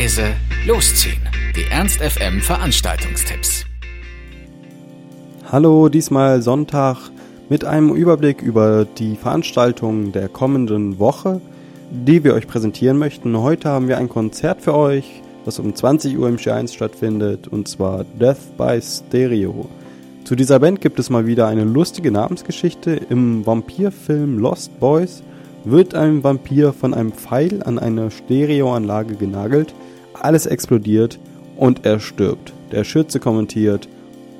[0.00, 0.34] leise,
[0.66, 1.20] losziehen.
[1.54, 3.66] Die Ernst FM Veranstaltungstipps.
[5.52, 7.10] Hallo, diesmal Sonntag
[7.50, 11.42] mit einem Überblick über die Veranstaltungen der kommenden Woche,
[11.90, 13.36] die wir euch präsentieren möchten.
[13.36, 17.68] Heute haben wir ein Konzert für euch, das um 20 Uhr im Sch1 stattfindet, und
[17.68, 19.68] zwar Death by Stereo.
[20.24, 22.92] Zu dieser Band gibt es mal wieder eine lustige Namensgeschichte.
[23.10, 25.22] Im Vampirfilm Lost Boys
[25.64, 29.74] wird ein Vampir von einem Pfeil an eine Stereoanlage genagelt,
[30.14, 31.18] alles explodiert
[31.56, 32.52] und er stirbt.
[32.72, 33.88] Der Schütze kommentiert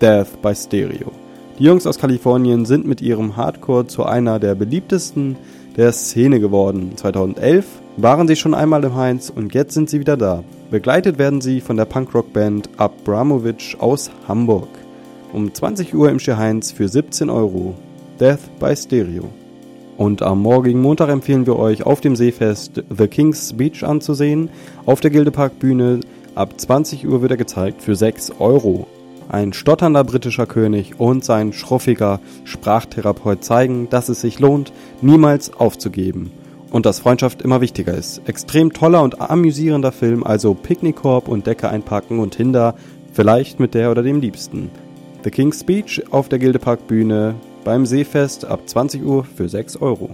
[0.00, 1.12] Death by Stereo.
[1.58, 5.36] Die Jungs aus Kalifornien sind mit ihrem Hardcore zu einer der beliebtesten
[5.76, 6.92] der Szene geworden.
[6.96, 7.64] 2011
[7.96, 10.44] waren sie schon einmal im Heinz und jetzt sind sie wieder da.
[10.70, 14.68] Begleitet werden sie von der Punkrock-Band Abramovic aus Hamburg.
[15.32, 17.74] Um 20 Uhr im Heinz für 17 Euro.
[18.20, 19.28] Death by Stereo.
[19.98, 24.48] Und am morgigen Montag empfehlen wir euch auf dem Seefest The King's Beach anzusehen.
[24.86, 25.98] Auf der Gildeparkbühne
[26.36, 28.86] ab 20 Uhr wird er gezeigt für 6 Euro.
[29.28, 36.30] Ein stotternder britischer König und sein schruffiger Sprachtherapeut zeigen, dass es sich lohnt, niemals aufzugeben.
[36.70, 38.22] Und dass Freundschaft immer wichtiger ist.
[38.28, 42.76] Extrem toller und amüsierender Film, also Picknickkorb und Decke einpacken und Hinder,
[43.12, 44.70] vielleicht mit der oder dem Liebsten.
[45.24, 47.34] The King's Speech auf der Gildeparkbühne
[47.68, 50.08] beim Seefest ab 20 Uhr für 6 Euro.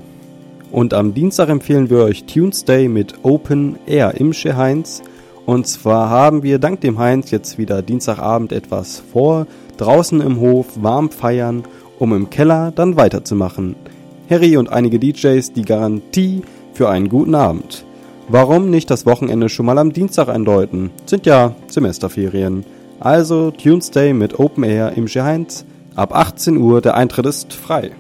[0.73, 5.03] Und am Dienstag empfehlen wir euch Tuesday mit Open Air im Heinz.
[5.47, 9.47] Und zwar haben wir dank dem Heinz jetzt wieder Dienstagabend etwas vor,
[9.77, 11.63] draußen im Hof warm feiern,
[12.01, 13.77] um im Keller dann weiterzumachen.
[14.29, 17.85] Harry und einige DJs die Garantie für einen guten Abend.
[18.27, 20.91] Warum nicht das Wochenende schon mal am Dienstag eindeuten?
[21.07, 22.65] Sind ja Semesterferien.
[22.99, 25.65] Also Tuesday mit Open Air im Heinz
[25.97, 27.93] Ab 18 Uhr, der Eintritt ist frei.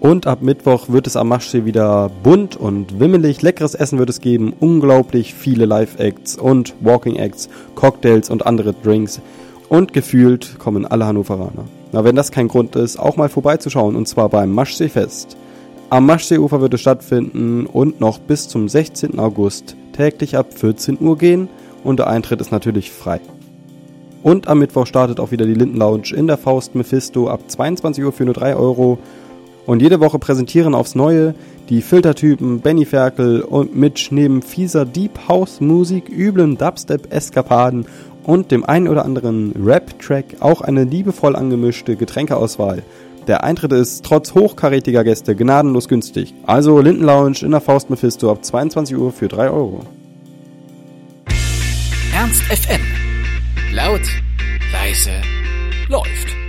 [0.00, 3.42] Und ab Mittwoch wird es am Maschsee wieder bunt und wimmelig.
[3.42, 9.20] Leckeres Essen wird es geben, unglaublich viele Live-Acts und Walking-Acts, Cocktails und andere Drinks.
[9.68, 11.66] Und gefühlt kommen alle Hannoveraner.
[11.92, 15.36] Na, wenn das kein Grund ist, auch mal vorbeizuschauen und zwar beim Maschseefest.
[15.90, 19.18] Am Maschseeufer wird es stattfinden und noch bis zum 16.
[19.18, 21.50] August täglich ab 14 Uhr gehen
[21.84, 23.20] und der Eintritt ist natürlich frei.
[24.22, 28.04] Und am Mittwoch startet auch wieder die Linden Lounge in der Faust Mephisto ab 22
[28.04, 28.98] Uhr für nur 3 Euro.
[29.66, 31.34] Und jede Woche präsentieren aufs Neue
[31.68, 37.86] die Filtertypen Benny Ferkel und Mitch neben fieser Deep House Musik, üblen Dubstep-Eskapaden
[38.24, 42.82] und dem einen oder anderen Rap-Track auch eine liebevoll angemischte Getränkeauswahl.
[43.26, 46.34] Der Eintritt ist trotz hochkarätiger Gäste gnadenlos günstig.
[46.44, 49.80] Also Linden Lounge in der Faust Mephisto ab 22 Uhr für 3 Euro.
[52.12, 53.01] Ernst FM
[53.72, 54.02] Laut,
[54.70, 55.22] leise,
[55.88, 56.41] läuft.